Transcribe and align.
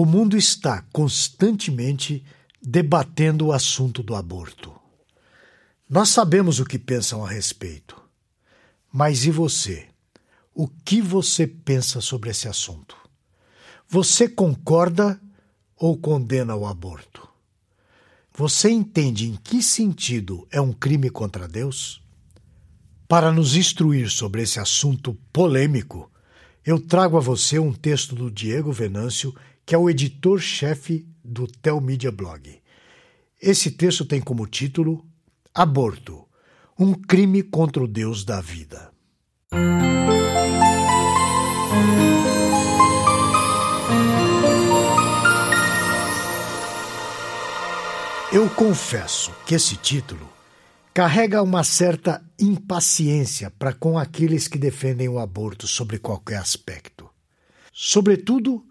O 0.00 0.04
mundo 0.04 0.36
está 0.36 0.84
constantemente 0.92 2.24
debatendo 2.62 3.46
o 3.46 3.52
assunto 3.52 4.00
do 4.00 4.14
aborto. 4.14 4.72
Nós 5.90 6.10
sabemos 6.10 6.60
o 6.60 6.64
que 6.64 6.78
pensam 6.78 7.26
a 7.26 7.28
respeito. 7.28 8.00
Mas 8.92 9.24
e 9.24 9.32
você? 9.32 9.88
O 10.54 10.68
que 10.68 11.02
você 11.02 11.48
pensa 11.48 12.00
sobre 12.00 12.30
esse 12.30 12.46
assunto? 12.46 12.96
Você 13.88 14.28
concorda 14.28 15.20
ou 15.74 15.98
condena 15.98 16.54
o 16.54 16.64
aborto? 16.64 17.28
Você 18.32 18.70
entende 18.70 19.28
em 19.28 19.34
que 19.34 19.60
sentido 19.60 20.46
é 20.52 20.60
um 20.60 20.72
crime 20.72 21.10
contra 21.10 21.48
Deus? 21.48 22.00
Para 23.08 23.32
nos 23.32 23.56
instruir 23.56 24.08
sobre 24.08 24.42
esse 24.42 24.60
assunto 24.60 25.18
polêmico, 25.32 26.08
eu 26.64 26.78
trago 26.78 27.16
a 27.16 27.20
você 27.20 27.58
um 27.58 27.72
texto 27.72 28.14
do 28.14 28.30
Diego 28.30 28.70
Venâncio, 28.70 29.34
que 29.68 29.74
é 29.74 29.78
o 29.78 29.90
editor-chefe 29.90 31.06
do 31.22 31.46
Telmídia 31.46 32.10
Blog. 32.10 32.58
Esse 33.38 33.70
texto 33.70 34.02
tem 34.02 34.18
como 34.18 34.46
título 34.46 35.06
Aborto 35.54 36.26
um 36.78 36.94
crime 36.94 37.42
contra 37.42 37.84
o 37.84 37.86
Deus 37.86 38.24
da 38.24 38.40
vida. 38.40 38.90
Eu 48.32 48.48
confesso 48.48 49.34
que 49.44 49.54
esse 49.54 49.76
título 49.76 50.26
carrega 50.94 51.42
uma 51.42 51.62
certa 51.62 52.24
impaciência 52.40 53.50
para 53.50 53.74
com 53.74 53.98
aqueles 53.98 54.48
que 54.48 54.56
defendem 54.56 55.10
o 55.10 55.18
aborto 55.18 55.66
sobre 55.66 55.98
qualquer 55.98 56.38
aspecto. 56.38 57.06
Sobretudo, 57.70 58.64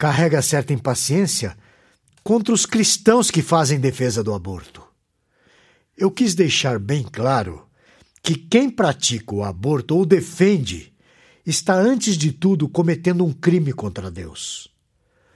carrega 0.00 0.40
certa 0.40 0.72
impaciência 0.72 1.54
contra 2.24 2.54
os 2.54 2.64
cristãos 2.64 3.30
que 3.30 3.42
fazem 3.42 3.78
defesa 3.78 4.24
do 4.24 4.32
aborto. 4.32 4.82
Eu 5.94 6.10
quis 6.10 6.34
deixar 6.34 6.78
bem 6.78 7.02
claro 7.02 7.66
que 8.22 8.34
quem 8.34 8.70
pratica 8.70 9.34
o 9.34 9.44
aborto 9.44 9.94
ou 9.94 10.06
defende 10.06 10.90
está, 11.44 11.74
antes 11.74 12.16
de 12.16 12.32
tudo, 12.32 12.66
cometendo 12.66 13.26
um 13.26 13.30
crime 13.30 13.74
contra 13.74 14.10
Deus. 14.10 14.70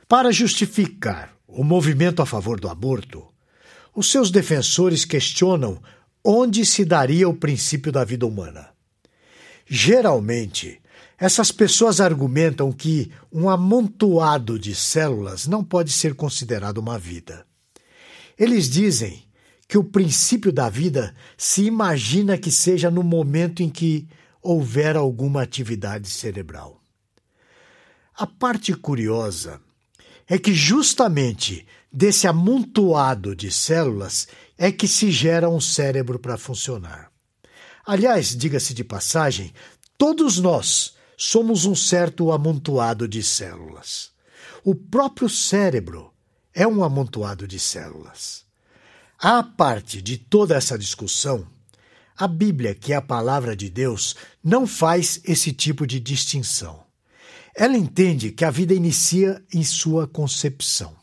Para 0.08 0.32
justificar 0.32 1.36
o 1.46 1.62
movimento 1.62 2.22
a 2.22 2.26
favor 2.26 2.58
do 2.58 2.70
aborto, 2.70 3.22
os 3.94 4.10
seus 4.10 4.30
defensores 4.30 5.04
questionam 5.04 5.78
onde 6.24 6.64
se 6.64 6.86
daria 6.86 7.28
o 7.28 7.36
princípio 7.36 7.92
da 7.92 8.02
vida 8.02 8.26
humana. 8.26 8.70
Geralmente, 9.66 10.80
essas 11.18 11.52
pessoas 11.52 12.00
argumentam 12.00 12.72
que 12.72 13.10
um 13.32 13.48
amontoado 13.48 14.58
de 14.58 14.74
células 14.74 15.46
não 15.46 15.62
pode 15.62 15.92
ser 15.92 16.14
considerado 16.14 16.78
uma 16.78 16.98
vida. 16.98 17.46
Eles 18.38 18.68
dizem 18.68 19.22
que 19.68 19.78
o 19.78 19.84
princípio 19.84 20.52
da 20.52 20.68
vida 20.68 21.14
se 21.36 21.64
imagina 21.64 22.36
que 22.36 22.50
seja 22.50 22.90
no 22.90 23.02
momento 23.02 23.62
em 23.62 23.70
que 23.70 24.08
houver 24.42 24.96
alguma 24.96 25.42
atividade 25.42 26.08
cerebral. 26.08 26.80
A 28.16 28.26
parte 28.26 28.74
curiosa 28.74 29.60
é 30.28 30.38
que 30.38 30.52
justamente 30.52 31.66
desse 31.92 32.26
amontoado 32.26 33.34
de 33.34 33.50
células 33.50 34.28
é 34.58 34.70
que 34.70 34.86
se 34.86 35.10
gera 35.10 35.48
um 35.48 35.60
cérebro 35.60 36.18
para 36.18 36.36
funcionar. 36.36 37.10
Aliás, 37.86 38.34
diga-se 38.36 38.74
de 38.74 38.82
passagem, 38.82 39.52
todos 39.96 40.38
nós 40.38 40.94
somos 41.16 41.64
um 41.64 41.74
certo 41.74 42.32
amontoado 42.32 43.06
de 43.06 43.22
células. 43.22 44.10
O 44.64 44.74
próprio 44.74 45.28
cérebro 45.28 46.12
é 46.52 46.66
um 46.66 46.82
amontoado 46.82 47.46
de 47.46 47.58
células. 47.58 48.44
À 49.18 49.42
parte 49.42 50.00
de 50.00 50.16
toda 50.16 50.54
essa 50.54 50.78
discussão, 50.78 51.46
a 52.16 52.28
Bíblia, 52.28 52.74
que 52.74 52.92
é 52.92 52.96
a 52.96 53.02
palavra 53.02 53.56
de 53.56 53.68
Deus, 53.68 54.14
não 54.42 54.66
faz 54.66 55.20
esse 55.24 55.52
tipo 55.52 55.86
de 55.86 55.98
distinção. 55.98 56.84
Ela 57.56 57.76
entende 57.76 58.30
que 58.30 58.44
a 58.44 58.50
vida 58.50 58.74
inicia 58.74 59.42
em 59.52 59.64
sua 59.64 60.06
concepção. 60.06 60.96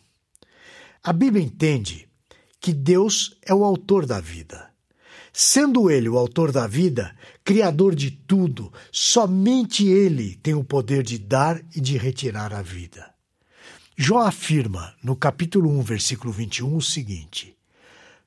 A 1.04 1.12
Bíblia 1.12 1.44
entende 1.44 2.08
que 2.60 2.74
Deus 2.74 3.38
é 3.42 3.54
o 3.54 3.64
autor 3.64 4.06
da 4.06 4.20
vida. 4.20 4.71
Sendo 5.34 5.90
Ele 5.90 6.10
o 6.10 6.18
autor 6.18 6.52
da 6.52 6.68
vida, 6.68 7.16
criador 7.44 7.96
de 7.96 8.12
tudo, 8.12 8.72
somente 8.92 9.88
Ele 9.88 10.36
tem 10.36 10.54
o 10.54 10.64
poder 10.64 11.04
de 11.04 11.18
dar 11.18 11.62
e 11.76 11.80
de 11.80 11.98
retirar 11.98 12.54
a 12.54 12.62
vida. 12.62 13.10
Jó 13.98 14.20
afirma, 14.20 14.94
no 15.04 15.16
capítulo 15.16 15.70
1, 15.80 15.82
versículo 15.84 16.34
21, 16.34 16.76
o 16.76 16.82
seguinte: 16.82 17.56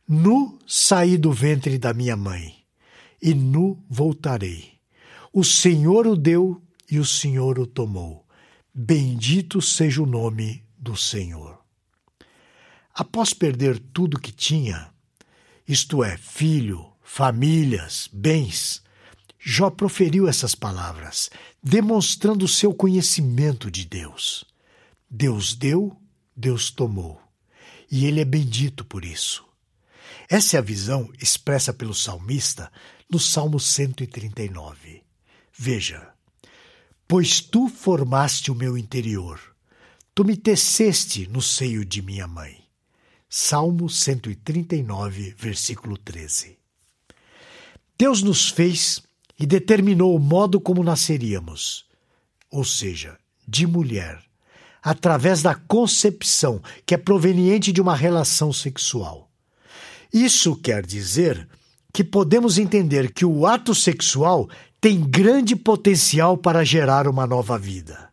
Nu 0.09 0.59
saí 0.67 1.19
do 1.19 1.33
ventre 1.33 1.79
da 1.79 1.93
minha 1.93 2.17
mãe, 2.17 2.55
e 3.21 3.35
nu 3.35 3.83
voltarei. 3.89 4.75
O 5.33 5.43
Senhor 5.43 6.07
o 6.07 6.17
deu 6.17 6.63
e 6.91 6.99
o 6.99 7.05
Senhor 7.05 7.59
o 7.59 7.67
tomou. 7.67 8.25
Bendito 8.73 9.61
seja 9.61 10.03
o 10.03 10.07
nome 10.07 10.65
do 10.79 10.97
Senhor. 10.97 11.59
Após 12.95 13.35
perder 13.35 13.79
tudo 13.79 14.21
que 14.21 14.31
tinha, 14.31 14.93
isto 15.67 16.05
é, 16.05 16.17
filho, 16.17 16.94
famílias, 17.05 18.09
bens, 18.13 18.83
Jó 19.47 19.69
proferiu 19.69 20.27
essas 20.27 20.55
palavras, 20.55 21.31
demonstrando 21.63 22.49
seu 22.49 22.73
conhecimento 22.73 23.71
de 23.71 23.85
Deus. 23.85 24.43
Deus 25.09 25.55
deu, 25.55 25.95
Deus 26.35 26.71
tomou, 26.71 27.21
e 27.91 28.07
ele 28.07 28.23
é 28.23 28.25
bendito 28.25 28.87
por 28.87 29.05
isso. 29.05 29.45
Essa 30.31 30.57
é 30.57 30.59
a 30.59 30.63
visão 30.63 31.13
expressa 31.21 31.75
pelo 31.75 31.95
salmista 31.95 32.73
no 33.11 33.21
Salmo 33.21 33.61
139. 33.61 35.03
Veja: 35.53 36.11
Pois 37.07 37.43
tu 37.43 37.69
formaste 37.69 38.51
o 38.51 38.55
meu 38.55 38.79
interior, 38.79 39.39
tu 40.15 40.25
me 40.25 40.39
teceste 40.39 41.27
no 41.27 41.43
seio 41.43 41.85
de 41.85 42.01
minha 42.01 42.27
mãe. 42.27 42.65
Salmo 43.29 43.91
139, 43.91 45.35
versículo 45.37 45.99
13. 45.99 46.64
Deus 47.97 48.23
nos 48.23 48.51
fez 48.51 49.01
e 49.39 49.47
determinou 49.47 50.17
o 50.17 50.19
modo 50.19 50.61
como 50.61 50.83
nasceríamos, 50.83 51.87
ou 52.51 52.65
seja, 52.65 53.17
de 53.47 53.67
mulher, 53.67 54.21
através 54.83 55.43
da 55.43 55.55
concepção 55.55 56.61
que 56.85 56.95
é 56.95 56.99
proveniente 56.99 57.73
de 57.73 57.81
uma 57.81 57.95
relação 57.95 58.53
sexual. 58.53 59.31
Isso 60.13 60.57
quer 60.57 60.85
dizer 60.85 61.49
que 61.93 62.03
podemos 62.03 62.59
entender 62.59 63.13
que 63.13 63.25
o 63.25 63.47
ato 63.47 63.75
sexual 63.75 64.49
tem 64.81 65.01
grande 65.01 65.55
potencial 65.55 66.37
para 66.37 66.65
gerar 66.65 67.07
uma 67.07 67.27
nova 67.27 67.57
vida. 67.57 68.11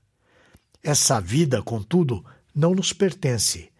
Essa 0.84 1.20
vida, 1.20 1.62
contudo, 1.64 2.24
não 2.54 2.76
nos 2.76 2.94
pertence. 2.94 3.71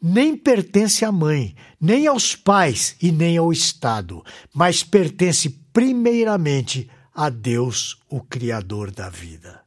Nem 0.00 0.36
pertence 0.36 1.04
à 1.04 1.12
mãe, 1.12 1.54
nem 1.80 2.06
aos 2.06 2.34
pais 2.34 2.96
e 3.02 3.12
nem 3.12 3.36
ao 3.36 3.52
Estado, 3.52 4.24
mas 4.54 4.82
pertence 4.82 5.50
primeiramente 5.72 6.88
a 7.14 7.28
Deus, 7.28 7.98
o 8.08 8.20
Criador 8.20 8.90
da 8.90 9.10
vida. 9.10 9.60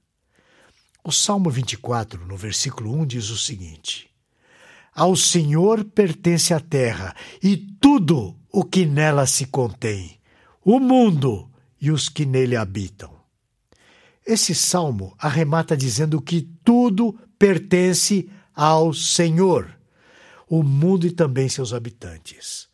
O 1.04 1.12
Salmo 1.12 1.50
24, 1.50 2.26
no 2.26 2.36
versículo 2.38 2.94
1, 3.02 3.06
diz 3.06 3.30
o 3.30 3.38
seguinte: 3.38 4.10
Ao 4.96 5.16
Senhor 5.16 5.84
pertence 5.84 6.54
a 6.54 6.60
terra 6.60 7.16
e 7.42 7.58
tudo 7.58 8.36
o 8.52 8.64
que 8.64 8.86
nela 8.86 9.28
se 9.28 9.46
contém, 9.46 10.20
o 10.64 10.80
mundo 10.80 11.52
e 11.80 11.92
os 11.92 12.08
que 12.08 12.26
nele 12.26 12.56
habitam. 12.56 13.14
Esse 14.26 14.56
salmo 14.56 15.14
arremata 15.20 15.76
dizendo 15.76 16.22
que 16.22 16.42
tudo 16.64 17.14
pertence 17.38 18.30
ao 18.56 18.94
Senhor, 18.94 19.78
o 20.56 20.62
mundo 20.62 21.08
e 21.08 21.10
também 21.10 21.50
seus 21.50 21.74
habitantes. 21.74 22.68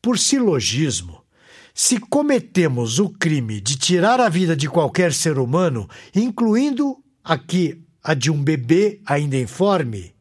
Por 0.00 0.18
silogismo, 0.18 1.22
se 1.74 1.98
cometemos 1.98 2.98
o 2.98 3.10
crime 3.10 3.60
de 3.60 3.76
tirar 3.76 4.18
a 4.18 4.30
vida 4.30 4.56
de 4.56 4.66
qualquer 4.66 5.12
ser 5.12 5.38
humano, 5.38 5.86
incluindo 6.14 6.96
aqui 7.22 7.84
a 8.02 8.14
de 8.14 8.30
um 8.30 8.42
bebê 8.42 8.98
ainda 9.04 9.36
informe, 9.36 10.14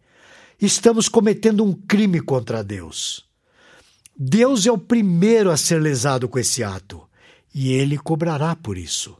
estamos 0.59 1.07
cometendo 1.07 1.63
um 1.63 1.71
crime 1.71 2.19
contra 2.19 2.61
Deus. 2.61 3.25
Deus 4.13 4.65
é 4.65 4.71
o 4.71 4.77
primeiro 4.77 5.49
a 5.49 5.55
ser 5.55 5.81
lesado 5.81 6.27
com 6.27 6.39
esse 6.39 6.61
ato 6.61 7.07
e 7.55 7.71
ele 7.71 7.97
cobrará 7.97 8.53
por 8.53 8.77
isso. 8.77 9.17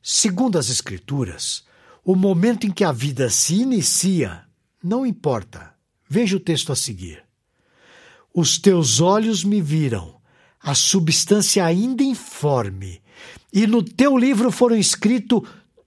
Segundo 0.00 0.56
as 0.56 0.70
Escrituras, 0.70 1.64
o 2.04 2.14
momento 2.14 2.64
em 2.64 2.70
que 2.70 2.84
a 2.84 2.92
vida 2.92 3.28
se 3.28 3.56
inicia 3.56 4.44
não 4.80 5.04
importa. 5.04 5.75
Veja 6.08 6.36
o 6.36 6.40
texto 6.40 6.72
a 6.72 6.76
seguir. 6.76 7.22
Os 8.32 8.58
teus 8.58 9.00
olhos 9.00 9.42
me 9.42 9.60
viram, 9.60 10.16
a 10.60 10.74
substância 10.74 11.64
ainda 11.64 12.02
informe, 12.02 13.00
e 13.52 13.66
no 13.66 13.82
teu 13.82 14.16
livro 14.16 14.50
foram 14.50 14.76
escritos 14.76 15.42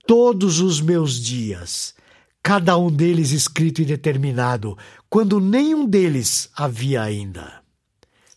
todos 0.08 0.60
os 0.60 0.82
meus 0.82 1.22
dias, 1.22 1.94
cada 2.42 2.78
um 2.78 2.92
deles 2.92 3.32
escrito 3.32 3.82
e 3.82 3.86
determinado, 3.86 4.78
quando 5.08 5.40
nenhum 5.40 5.86
deles 5.86 6.50
havia 6.56 7.04
ainda. 7.04 7.62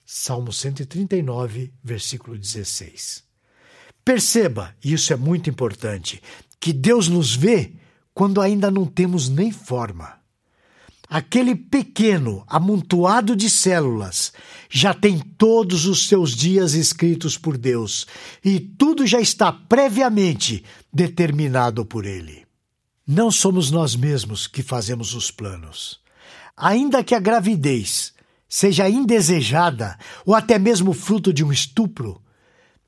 Salmo 0.05 0.53
139, 0.53 1.73
versículo 1.83 2.37
16. 2.37 3.25
Perceba, 4.05 4.77
e 4.85 4.93
isso 4.93 5.13
é 5.13 5.17
muito 5.17 5.49
importante, 5.49 6.23
que 6.61 6.73
Deus 6.73 7.09
nos 7.09 7.35
vê 7.35 7.73
quando 8.13 8.41
ainda 8.41 8.71
não 8.71 8.85
temos 8.85 9.31
nem 9.31 9.51
forma. 9.51 10.22
Aquele 11.15 11.55
pequeno 11.55 12.43
amontoado 12.49 13.37
de 13.37 13.51
células 13.51 14.33
já 14.71 14.95
tem 14.95 15.19
todos 15.19 15.85
os 15.85 16.09
seus 16.09 16.35
dias 16.35 16.73
escritos 16.73 17.37
por 17.37 17.59
Deus 17.59 18.07
e 18.43 18.59
tudo 18.59 19.07
já 19.07 19.21
está 19.21 19.53
previamente 19.53 20.65
determinado 20.91 21.85
por 21.85 22.07
Ele. 22.07 22.47
Não 23.07 23.31
somos 23.31 23.71
nós 23.71 23.95
mesmos 23.95 24.47
que 24.47 24.63
fazemos 24.63 25.13
os 25.13 25.31
planos. 25.31 26.01
Ainda 26.57 27.05
que 27.05 27.15
a 27.15 27.21
gravidez 27.21 28.15
seja 28.49 28.89
indesejada 28.89 29.99
ou 30.25 30.35
até 30.35 30.59
mesmo 30.59 30.95
fruto 30.95 31.31
de 31.31 31.45
um 31.45 31.53
estupro, 31.53 32.23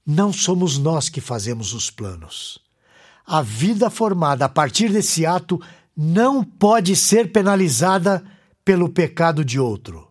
não 0.06 0.32
somos 0.32 0.78
nós 0.78 1.10
que 1.10 1.20
fazemos 1.20 1.74
os 1.74 1.90
planos. 1.90 2.58
A 3.26 3.42
vida 3.42 3.90
formada 3.90 4.46
a 4.46 4.48
partir 4.48 4.90
desse 4.90 5.26
ato 5.26 5.60
não 5.96 6.42
pode 6.42 6.96
ser 6.96 7.30
penalizada 7.30 8.24
pelo 8.64 8.88
pecado 8.88 9.44
de 9.44 9.60
outro. 9.60 10.10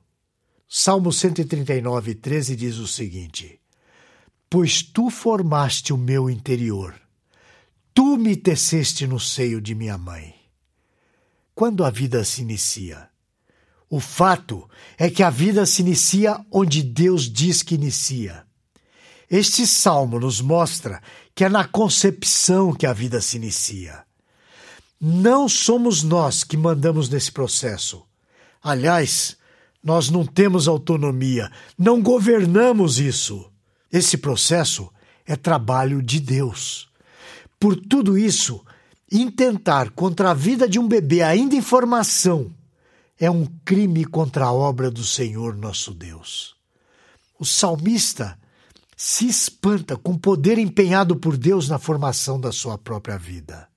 Salmo 0.68 1.12
139, 1.12 2.16
13 2.16 2.56
diz 2.56 2.78
o 2.78 2.88
seguinte: 2.88 3.60
Pois 4.50 4.82
tu 4.82 5.10
formaste 5.10 5.92
o 5.92 5.98
meu 5.98 6.30
interior, 6.30 6.96
tu 7.94 8.18
me 8.18 8.36
teceste 8.36 9.06
no 9.06 9.20
seio 9.20 9.62
de 9.62 9.76
minha 9.76 9.98
mãe. 9.98 10.34
Quando 11.54 11.84
a 11.86 11.90
vida 11.90 12.24
se 12.24 12.42
inicia? 12.42 13.10
O 13.90 14.00
fato 14.00 14.68
é 14.98 15.10
que 15.10 15.22
a 15.22 15.30
vida 15.30 15.66
se 15.68 15.84
inicia 15.84 16.44
onde 16.52 16.82
Deus 16.82 17.32
diz 17.32 17.62
que 17.62 17.76
inicia. 17.76 18.44
Este 19.30 19.68
salmo 19.68 20.20
nos 20.20 20.42
mostra 20.42 21.02
que 21.36 21.44
é 21.44 21.50
na 21.50 21.68
concepção 21.68 22.74
que 22.74 22.88
a 22.88 22.94
vida 22.94 23.22
se 23.22 23.38
inicia. 23.38 24.04
Não 25.06 25.50
somos 25.50 26.02
nós 26.02 26.46
que 26.46 26.56
mandamos 26.56 27.10
nesse 27.10 27.30
processo. 27.30 28.06
Aliás, 28.64 29.36
nós 29.84 30.10
não 30.10 30.26
temos 30.26 30.66
autonomia, 30.66 31.52
não 31.78 32.02
governamos 32.02 33.00
isso. 33.00 33.52
Esse 33.92 34.18
processo 34.18 34.90
é 35.26 35.36
trabalho 35.36 36.02
de 36.02 36.22
Deus. 36.22 36.88
Por 37.60 37.76
tudo 37.76 38.18
isso, 38.18 38.64
intentar 39.12 39.90
contra 39.90 40.32
a 40.32 40.34
vida 40.34 40.70
de 40.70 40.80
um 40.80 40.88
bebê 40.88 41.22
ainda 41.22 41.54
em 41.54 41.62
formação 41.62 42.56
é 43.20 43.30
um 43.30 43.46
crime 43.66 44.06
contra 44.06 44.46
a 44.46 44.54
obra 44.54 44.90
do 44.90 45.04
Senhor 45.04 45.54
nosso 45.54 45.94
Deus. 45.94 46.56
O 47.38 47.44
salmista 47.44 48.40
se 48.96 49.28
espanta 49.28 49.98
com 49.98 50.14
o 50.14 50.20
poder 50.20 50.58
empenhado 50.58 51.18
por 51.18 51.36
Deus 51.36 51.68
na 51.68 51.78
formação 51.78 52.40
da 52.40 52.54
sua 52.54 52.78
própria 52.78 53.18
vida 53.18 53.68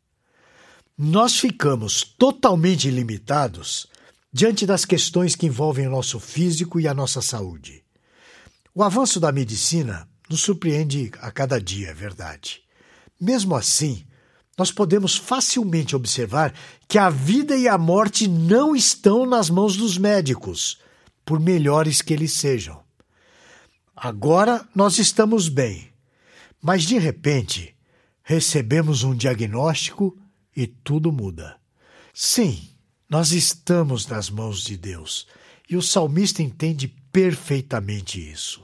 nós 0.97 1.39
ficamos 1.39 2.03
totalmente 2.03 2.91
limitados 2.91 3.87
diante 4.33 4.65
das 4.65 4.85
questões 4.85 5.37
que 5.37 5.47
envolvem 5.47 5.87
o 5.87 5.91
nosso 5.91 6.19
físico 6.19 6.81
e 6.81 6.89
a 6.89 6.95
nossa 6.95 7.21
saúde. 7.21 7.85
O 8.75 8.83
avanço 8.83 9.21
da 9.21 9.31
medicina 9.31 10.09
nos 10.29 10.41
surpreende 10.41 11.11
a 11.21 11.31
cada 11.31 11.61
dia, 11.61 11.89
é 11.89 11.95
verdade. 11.95 12.63
Mesmo 13.21 13.55
assim, 13.55 14.07
nós 14.57 14.71
podemos 14.71 15.17
facilmente 15.17 15.95
observar 15.95 16.55
que 16.89 16.99
a 16.99 17.11
vida 17.11 17.57
e 17.57 17.69
a 17.69 17.77
morte 17.77 18.27
não 18.27 18.75
estão 18.75 19.27
nas 19.27 19.51
mãos 19.51 19.77
dos 19.77 19.99
médicos, 19.99 20.79
por 21.25 21.41
melhores 21.41 22.01
que 22.01 22.15
eles 22.15 22.33
sejam. 22.33 22.81
Agora 23.95 24.67
nós 24.75 24.99
estamos 24.99 25.49
bem, 25.49 25.91
mas 26.63 26.85
de 26.85 26.99
repente 26.99 27.75
recebemos 28.23 29.03
um 29.03 29.15
diagnóstico 29.15 30.17
e 30.57 30.67
tudo 30.67 31.13
muda. 31.13 31.57
Sim, 32.15 32.69
nós 33.09 33.33
estamos 33.33 34.07
nas 34.07 34.31
mãos 34.31 34.63
de 34.63 34.77
Deus 34.77 35.27
e 35.69 35.77
o 35.77 35.83
salmista 35.83 36.43
entende 36.43 36.89
perfeitamente 37.13 38.19
isso. 38.19 38.63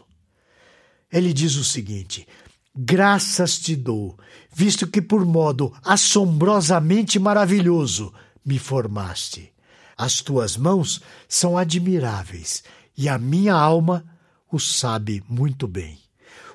Ele 1.12 1.32
diz 1.32 1.56
o 1.56 1.64
seguinte: 1.64 2.26
Graças 2.74 3.58
te 3.58 3.76
dou, 3.76 4.18
visto 4.50 4.86
que 4.86 5.02
por 5.02 5.24
modo 5.26 5.72
assombrosamente 5.84 7.18
maravilhoso 7.18 8.12
me 8.44 8.58
formaste. 8.58 9.52
As 9.96 10.22
tuas 10.22 10.56
mãos 10.56 11.02
são 11.28 11.58
admiráveis 11.58 12.64
e 12.96 13.08
a 13.08 13.18
minha 13.18 13.54
alma 13.54 14.04
o 14.50 14.58
sabe 14.58 15.22
muito 15.28 15.68
bem. 15.68 15.98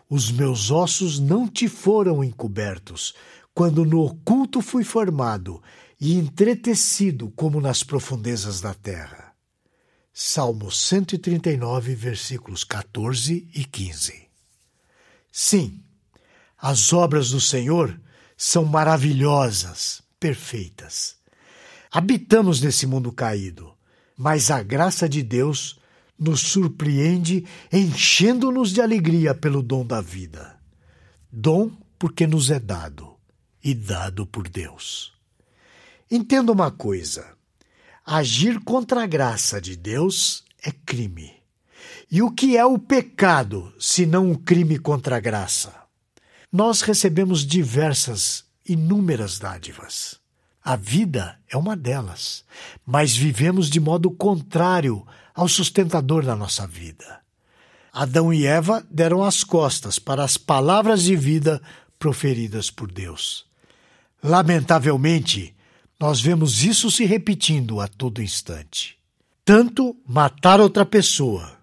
Os 0.10 0.31
meus 0.31 0.72
ossos 0.72 1.19
não 1.19 1.48
te 1.48 1.68
foram 1.68 2.24
encobertos, 2.24 3.13
quando 3.57 3.83
no 3.83 4.01
oculto 4.01 4.62
fui 4.62 4.83
formado 4.83 5.63
e 6.00 6.13
entretecido 6.13 7.31
como 7.31 7.59
nas 7.59 7.81
profundezas 7.81 8.62
da 8.62 8.71
terra. 8.71 9.33
Salmo 10.13 10.69
139, 10.69 11.95
versículos 11.95 12.63
14 12.63 13.50
e 13.56 13.65
15. 13.65 14.30
Sim, 15.31 15.83
as 16.56 16.94
obras 16.94 17.31
do 17.31 17.42
Senhor 17.42 18.00
são 18.38 18.63
maravilhosas, 18.63 20.03
perfeitas. 20.19 21.15
Habitamos 21.92 22.62
nesse 22.62 22.86
mundo 22.86 23.12
caído, 23.12 23.74
mas 24.15 24.51
a 24.51 24.62
graça 24.62 25.10
de 25.10 25.24
Deus 25.24 25.80
nos 26.15 26.42
surpreende, 26.42 27.44
enchendo-nos 27.74 28.71
de 28.71 28.81
alegria 28.81 29.33
pelo 29.33 29.63
dom 29.63 29.83
da 29.83 30.00
vida. 30.00 30.60
Dom 31.31 31.71
porque 31.98 32.27
nos 32.27 32.51
é 32.51 32.60
dado 32.60 33.16
e 33.67 33.73
dado 33.73 34.25
por 34.25 34.47
Deus. 34.47 35.11
Entenda 36.09 36.53
uma 36.53 36.71
coisa: 36.71 37.33
agir 38.05 38.61
contra 38.61 39.03
a 39.03 39.05
graça 39.05 39.59
de 39.59 39.75
Deus 39.75 40.45
é 40.63 40.71
crime. 40.71 41.35
E 42.09 42.21
o 42.21 42.31
que 42.31 42.55
é 42.55 42.65
o 42.65 42.79
pecado, 42.79 43.73
se 43.77 44.05
não 44.05 44.31
um 44.31 44.35
crime 44.35 44.79
contra 44.79 45.17
a 45.17 45.19
graça? 45.19 45.75
Nós 46.49 46.79
recebemos 46.79 47.45
diversas, 47.45 48.45
inúmeras 48.65 49.37
dádivas. 49.37 50.17
A 50.63 50.77
vida 50.77 51.37
é 51.49 51.57
uma 51.57 51.75
delas, 51.75 52.45
mas 52.85 53.15
vivemos 53.15 53.69
de 53.69 53.81
modo 53.81 54.09
contrário 54.09 55.05
ao 55.35 55.49
sustentador 55.49 56.24
da 56.24 56.38
nossa 56.38 56.65
vida. 56.65 57.19
Adão 57.91 58.33
e 58.33 58.45
Eva 58.45 58.86
deram 58.89 59.25
as 59.25 59.43
costas 59.43 60.00
para 60.00 60.24
as 60.24 60.38
palavras 60.38 61.03
de 61.03 61.17
vida 61.17 61.62
proferidas 62.00 62.69
por 62.69 62.89
Deus. 62.89 63.47
Lamentavelmente, 64.27 65.55
nós 65.98 66.19
vemos 66.19 66.62
isso 66.62 66.91
se 66.91 67.05
repetindo 67.05 67.79
a 67.79 67.88
todo 67.88 68.22
instante. 68.22 68.98
Tanto 69.46 69.96
matar 70.05 70.60
outra 70.60 70.86
pessoa, 70.86 71.57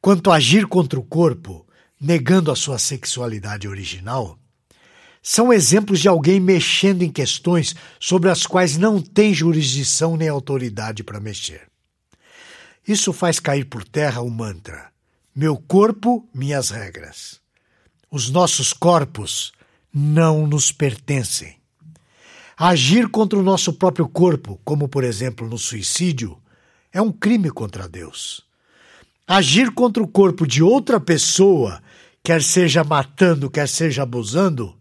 quanto 0.00 0.32
agir 0.32 0.66
contra 0.66 0.98
o 0.98 1.04
corpo, 1.04 1.64
negando 2.00 2.50
a 2.50 2.56
sua 2.56 2.80
sexualidade 2.80 3.68
original, 3.68 4.36
são 5.22 5.52
exemplos 5.52 6.00
de 6.00 6.08
alguém 6.08 6.40
mexendo 6.40 7.02
em 7.02 7.12
questões 7.12 7.76
sobre 8.00 8.28
as 8.28 8.44
quais 8.44 8.76
não 8.76 9.00
tem 9.00 9.32
jurisdição 9.32 10.16
nem 10.16 10.28
autoridade 10.28 11.04
para 11.04 11.20
mexer. 11.20 11.68
Isso 12.86 13.12
faz 13.12 13.38
cair 13.38 13.66
por 13.66 13.84
terra 13.84 14.20
o 14.20 14.28
mantra: 14.28 14.90
meu 15.32 15.56
corpo, 15.56 16.28
minhas 16.34 16.70
regras. 16.70 17.40
Os 18.10 18.30
nossos 18.30 18.72
corpos 18.72 19.52
não 19.94 20.44
nos 20.44 20.72
pertencem. 20.72 21.62
Agir 22.56 23.08
contra 23.08 23.38
o 23.38 23.42
nosso 23.42 23.72
próprio 23.72 24.08
corpo, 24.08 24.60
como 24.64 24.88
por 24.88 25.02
exemplo 25.02 25.48
no 25.48 25.58
suicídio, 25.58 26.38
é 26.92 27.02
um 27.02 27.10
crime 27.10 27.50
contra 27.50 27.88
Deus. 27.88 28.44
Agir 29.26 29.72
contra 29.72 30.02
o 30.02 30.08
corpo 30.08 30.46
de 30.46 30.62
outra 30.62 31.00
pessoa, 31.00 31.82
quer 32.22 32.42
seja 32.42 32.84
matando, 32.84 33.50
quer 33.50 33.68
seja 33.68 34.04
abusando, 34.04 34.76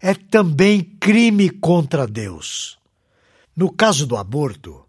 é 0.00 0.14
também 0.14 0.80
crime 1.00 1.50
contra 1.50 2.06
Deus. 2.06 2.78
No 3.56 3.72
caso 3.72 4.06
do 4.06 4.16
aborto, 4.16 4.84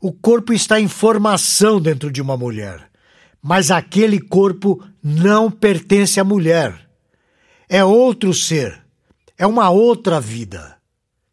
o 0.00 0.12
corpo 0.12 0.52
está 0.52 0.80
em 0.80 0.88
formação 0.88 1.80
dentro 1.80 2.10
de 2.10 2.22
uma 2.22 2.36
mulher, 2.36 2.88
mas 3.42 3.70
aquele 3.70 4.18
corpo 4.18 4.82
não 5.02 5.50
pertence 5.50 6.18
à 6.18 6.24
mulher. 6.24 6.88
É 7.68 7.84
outro 7.84 8.32
ser, 8.32 8.82
é 9.36 9.46
uma 9.46 9.68
outra 9.68 10.20
vida. 10.20 10.75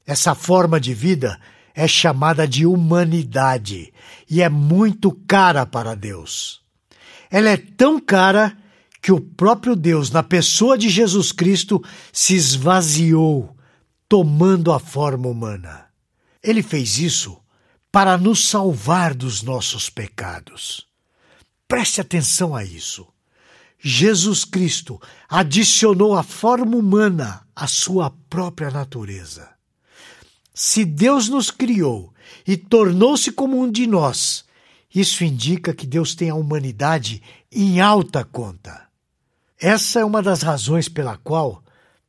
Essa 0.06 0.36
forma 0.36 0.80
de 0.80 0.94
vida 0.94 1.40
é 1.74 1.88
chamada 1.88 2.48
de 2.48 2.66
humanidade 2.66 3.94
e 4.30 4.42
é 4.42 4.50
muito 4.50 5.12
cara 5.28 5.66
para 5.66 5.96
Deus. 5.96 6.62
Ela 7.32 7.50
é 7.50 7.58
tão 7.58 8.00
cara 8.00 8.56
que 9.02 9.12
o 9.12 9.20
próprio 9.20 9.76
Deus, 9.76 10.12
na 10.12 10.24
pessoa 10.24 10.78
de 10.78 10.88
Jesus 10.88 11.32
Cristo, 11.32 11.84
se 12.12 12.36
esvaziou, 12.36 13.56
tomando 14.08 14.72
a 14.72 14.80
forma 14.80 15.28
humana. 15.28 15.88
Ele 16.42 16.62
fez 16.62 17.00
isso 17.00 17.38
para 17.92 18.18
nos 18.18 18.48
salvar 18.48 19.14
dos 19.14 19.42
nossos 19.42 19.90
pecados. 19.90 20.86
Preste 21.68 22.00
atenção 22.00 22.56
a 22.56 22.64
isso. 22.64 23.08
Jesus 23.80 24.46
Cristo 24.46 25.02
adicionou 25.28 26.16
a 26.16 26.24
forma 26.24 26.78
humana 26.78 27.46
à 27.56 27.68
sua 27.68 28.10
própria 28.30 28.72
natureza. 28.72 29.53
Se 30.54 30.86
Deus 30.86 31.28
nos 31.30 31.50
criou 31.50 32.14
e 32.46 32.56
tornou-se 32.56 33.32
como 33.32 33.60
um 33.60 33.72
de 33.72 33.88
nós, 33.88 34.46
isso 34.94 35.24
indica 35.24 35.74
que 35.74 35.88
Deus 35.88 36.14
tem 36.14 36.30
a 36.30 36.36
humanidade 36.36 37.22
em 37.52 37.82
alta 37.82 38.24
conta. 38.24 38.88
Essa 39.60 40.02
é 40.02 40.06
uma 40.06 40.22
das 40.22 40.42
razões 40.42 40.88
pela 40.88 41.18
qual 41.18 41.64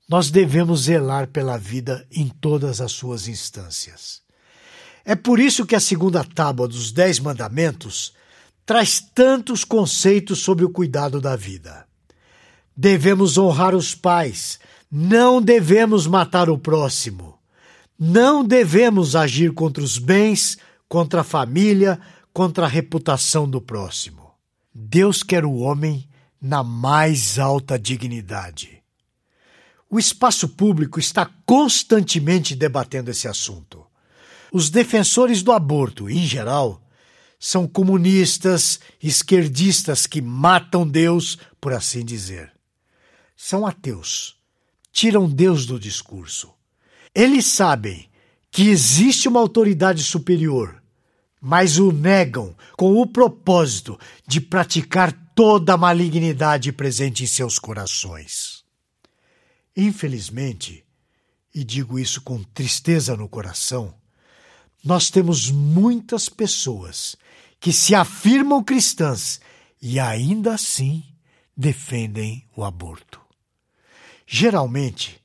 nós 0.09 0.31
devemos 0.31 0.83
zelar 0.83 1.29
pela 1.29 1.57
vida 1.57 2.07
em 2.11 2.29
todas 2.29 2.81
as 2.81 2.93
suas 2.93 3.27
instâncias. 3.27 4.23
É 5.05 5.15
por 5.15 5.39
isso 5.39 5.65
que 5.65 5.75
a 5.75 5.81
segunda 5.81 6.23
tábua 6.25 6.69
dos 6.69 6.93
Dez 6.93 7.19
Mandamentos 7.19 8.13
traz 8.67 9.01
tantos 9.01 9.65
conceitos 9.65 10.41
sobre 10.41 10.65
o 10.65 10.71
cuidado 10.71 11.21
da 11.21 11.37
vida. 11.37 11.87
Devemos 12.77 13.39
honrar 13.39 13.75
os 13.75 13.95
pais, 13.95 14.59
não 14.91 15.41
devemos 15.41 16.07
matar 16.07 16.51
o 16.51 16.59
próximo, 16.59 17.39
não 17.99 18.45
devemos 18.45 19.15
agir 19.15 19.53
contra 19.53 19.83
os 19.83 19.99
bens, 19.99 20.59
contra 20.89 21.21
a 21.21 21.25
família, 21.25 22.01
contra 22.33 22.65
a 22.65 22.69
reputação 22.69 23.49
do 23.49 23.61
próximo. 23.61 24.33
Deus 24.75 25.23
quer 25.23 25.45
o 25.45 25.55
homem 25.55 26.09
na 26.41 26.63
mais 26.63 27.39
alta 27.39 27.79
dignidade. 27.79 28.83
O 29.89 29.99
espaço 29.99 30.49
público 30.49 30.99
está 30.99 31.31
constantemente 31.47 32.57
debatendo 32.57 33.11
esse 33.11 33.29
assunto. 33.29 33.87
Os 34.53 34.71
defensores 34.71 35.43
do 35.43 35.53
aborto, 35.53 36.11
em 36.11 36.27
geral, 36.27 36.83
são 37.39 37.69
comunistas, 37.69 38.81
esquerdistas 39.03 40.07
que 40.07 40.23
matam 40.23 40.89
Deus, 40.89 41.39
por 41.61 41.73
assim 41.73 42.05
dizer. 42.05 42.53
São 43.37 43.67
ateus. 43.67 44.37
Tiram 44.93 45.29
Deus 45.29 45.67
do 45.67 45.79
discurso. 45.79 46.54
Eles 47.15 47.47
sabem 47.47 48.09
que 48.51 48.69
existe 48.69 49.29
uma 49.29 49.41
autoridade 49.41 50.03
superior, 50.03 50.83
mas 51.41 51.79
o 51.79 51.93
negam 51.93 52.57
com 52.77 53.01
o 53.01 53.07
propósito 53.07 53.99
de 54.27 54.41
praticar 54.41 55.13
toda 55.35 55.75
a 55.75 55.77
malignidade 55.77 56.73
presente 56.73 57.25
em 57.25 57.27
seus 57.27 57.59
corações. 57.59 58.65
Infelizmente, 59.77 60.85
e 61.55 61.63
digo 61.63 61.99
isso 61.99 62.21
com 62.21 62.43
tristeza 62.43 63.17
no 63.17 63.29
coração, 63.29 63.95
nós 64.85 65.11
temos 65.11 65.51
muitas 65.51 66.29
pessoas 66.29 67.17
que 67.61 67.73
se 67.73 67.95
afirmam 67.95 68.63
cristãs 68.63 69.41
e 69.81 69.99
ainda 69.99 70.55
assim 70.55 71.03
defendem 71.57 72.45
o 72.57 72.65
aborto. 72.65 73.21
Geralmente, 74.27 75.24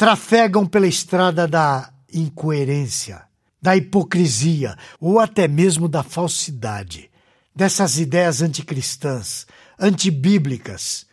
trafegam 0.00 0.66
pela 0.66 0.86
estrada 0.86 1.46
da 1.46 1.92
incoerência, 2.10 3.22
da 3.60 3.76
hipocrisia 3.76 4.74
ou 4.98 5.20
até 5.20 5.46
mesmo 5.46 5.86
da 5.86 6.02
falsidade, 6.02 7.10
dessas 7.54 7.98
ideias 7.98 8.40
anticristãs, 8.40 9.46
antibíblicas, 9.78 11.04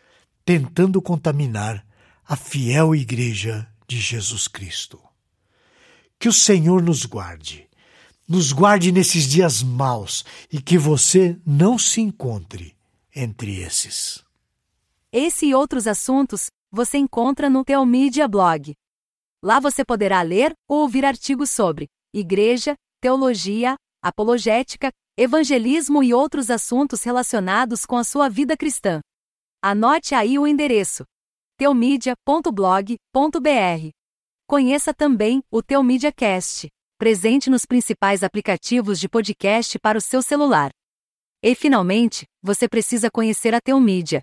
tentando 0.42 1.02
contaminar 1.02 1.84
a 2.26 2.34
fiel 2.34 2.94
Igreja 2.94 3.68
de 3.86 4.00
Jesus 4.00 4.48
Cristo. 4.48 4.98
Que 6.18 6.30
o 6.30 6.32
Senhor 6.32 6.82
nos 6.82 7.04
guarde, 7.04 7.68
nos 8.26 8.52
guarde 8.52 8.90
nesses 8.90 9.28
dias 9.28 9.62
maus 9.62 10.24
e 10.50 10.62
que 10.62 10.78
você 10.78 11.36
não 11.44 11.78
se 11.78 12.00
encontre 12.00 12.74
entre 13.14 13.60
esses. 13.60 14.24
Esse 15.12 15.44
e 15.44 15.54
outros 15.54 15.86
assuntos 15.86 16.46
você 16.70 16.98
encontra 16.98 17.48
no 17.48 17.64
Teomídia 17.64 18.28
Blog. 18.28 18.74
Lá 19.42 19.60
você 19.60 19.84
poderá 19.84 20.20
ler 20.22 20.52
ou 20.68 20.82
ouvir 20.82 21.04
artigos 21.04 21.50
sobre 21.50 21.88
igreja, 22.14 22.74
teologia, 23.00 23.76
apologética, 24.02 24.90
evangelismo 25.16 26.02
e 26.02 26.12
outros 26.12 26.50
assuntos 26.50 27.02
relacionados 27.02 27.86
com 27.86 27.96
a 27.96 28.04
sua 28.04 28.28
vida 28.28 28.56
cristã. 28.56 29.00
Anote 29.62 30.14
aí 30.14 30.38
o 30.38 30.46
endereço: 30.46 31.04
teomídia.blog.br. 31.56 33.90
Conheça 34.46 34.94
também 34.94 35.42
o 35.50 35.62
Teomídia 35.62 36.12
Cast, 36.12 36.68
presente 36.98 37.50
nos 37.50 37.66
principais 37.66 38.22
aplicativos 38.22 38.98
de 38.98 39.08
podcast 39.08 39.78
para 39.78 39.98
o 39.98 40.00
seu 40.00 40.22
celular. 40.22 40.70
E 41.42 41.54
finalmente, 41.54 42.24
você 42.42 42.68
precisa 42.68 43.10
conhecer 43.10 43.54
a 43.54 43.60
Teomídia 43.60 44.22